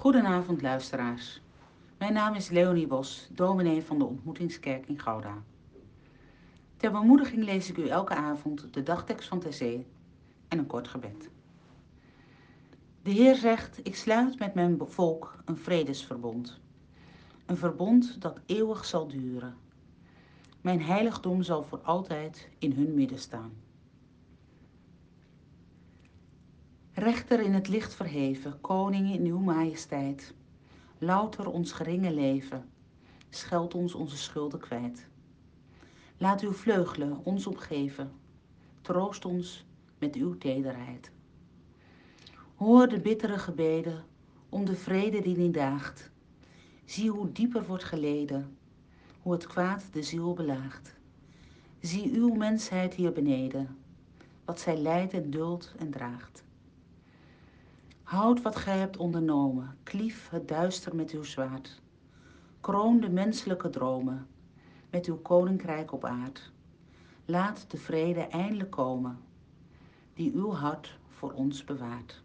Goedenavond 0.00 0.62
luisteraars. 0.62 1.40
Mijn 1.98 2.12
naam 2.12 2.34
is 2.34 2.48
Leonie 2.48 2.86
Bos, 2.86 3.28
dominee 3.32 3.82
van 3.82 3.98
de 3.98 4.04
Ontmoetingskerk 4.04 4.88
in 4.88 4.98
Gouda. 5.00 5.42
Ter 6.76 6.90
bemoediging 6.90 7.44
lees 7.44 7.70
ik 7.70 7.76
u 7.76 7.88
elke 7.88 8.14
avond 8.14 8.74
de 8.74 8.82
dagtekst 8.82 9.28
van 9.28 9.40
Terzee 9.40 9.86
en 10.48 10.58
een 10.58 10.66
kort 10.66 10.88
gebed. 10.88 11.30
De 13.02 13.10
Heer 13.10 13.34
zegt, 13.34 13.80
ik 13.82 13.96
sluit 13.96 14.38
met 14.38 14.54
mijn 14.54 14.78
volk 14.82 15.36
een 15.44 15.56
vredesverbond. 15.56 16.60
Een 17.46 17.56
verbond 17.56 18.20
dat 18.20 18.40
eeuwig 18.46 18.84
zal 18.84 19.08
duren. 19.08 19.56
Mijn 20.60 20.82
heiligdom 20.82 21.42
zal 21.42 21.62
voor 21.62 21.80
altijd 21.82 22.48
in 22.58 22.72
hun 22.72 22.94
midden 22.94 23.18
staan. 23.18 23.52
Rechter 27.00 27.40
in 27.40 27.54
het 27.54 27.68
licht 27.68 27.94
verheven, 27.94 28.60
koning 28.60 29.12
in 29.12 29.24
uw 29.24 29.38
majesteit. 29.38 30.34
Louter 30.98 31.50
ons 31.50 31.72
geringe 31.72 32.14
leven, 32.14 32.68
scheld 33.28 33.74
ons 33.74 33.94
onze 33.94 34.16
schulden 34.16 34.60
kwijt. 34.60 35.06
Laat 36.18 36.40
uw 36.40 36.52
vleugelen 36.52 37.24
ons 37.24 37.46
omgeven, 37.46 38.12
troost 38.80 39.24
ons 39.24 39.66
met 39.98 40.14
uw 40.14 40.38
tederheid. 40.38 41.10
Hoor 42.54 42.88
de 42.88 43.00
bittere 43.00 43.38
gebeden 43.38 44.04
om 44.48 44.64
de 44.64 44.76
vrede 44.76 45.20
die 45.20 45.36
niet 45.36 45.54
daagt. 45.54 46.10
Zie 46.84 47.10
hoe 47.10 47.32
dieper 47.32 47.66
wordt 47.66 47.84
geleden, 47.84 48.56
hoe 49.22 49.32
het 49.32 49.46
kwaad 49.46 49.84
de 49.92 50.02
ziel 50.02 50.34
belaagt. 50.34 50.94
Zie 51.78 52.12
uw 52.12 52.34
mensheid 52.34 52.94
hier 52.94 53.12
beneden, 53.12 53.76
wat 54.44 54.60
zij 54.60 54.76
lijdt 54.76 55.12
en 55.12 55.30
duldt 55.30 55.74
en 55.78 55.90
draagt. 55.90 56.48
Houd 58.10 58.42
wat 58.42 58.56
gij 58.56 58.78
hebt 58.78 58.96
ondernomen, 58.96 59.76
klief 59.82 60.28
het 60.28 60.48
duister 60.48 60.94
met 60.96 61.10
uw 61.10 61.22
zwaard. 61.22 61.80
Kroon 62.60 63.00
de 63.00 63.08
menselijke 63.08 63.70
dromen 63.70 64.26
met 64.90 65.06
uw 65.06 65.16
koninkrijk 65.16 65.92
op 65.92 66.04
aard. 66.04 66.52
Laat 67.24 67.70
de 67.70 67.76
vrede 67.76 68.20
eindelijk 68.20 68.70
komen, 68.70 69.18
die 70.14 70.32
uw 70.32 70.52
hart 70.52 70.98
voor 71.08 71.32
ons 71.32 71.64
bewaart. 71.64 72.22